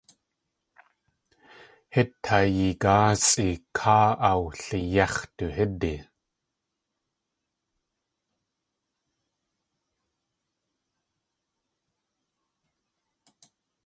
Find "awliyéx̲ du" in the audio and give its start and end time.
4.29-5.45